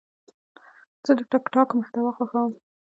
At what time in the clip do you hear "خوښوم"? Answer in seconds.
2.15-2.51